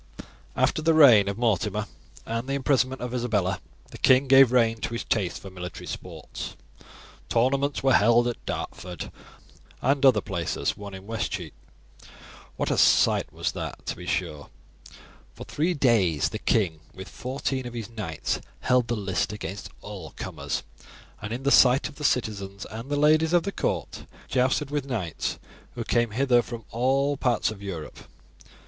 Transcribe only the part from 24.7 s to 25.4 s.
with knights